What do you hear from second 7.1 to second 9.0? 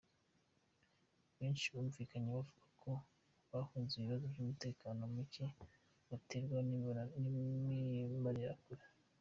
n’Imbonerakure.